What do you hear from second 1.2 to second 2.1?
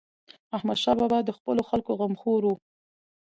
د خپلو خلکو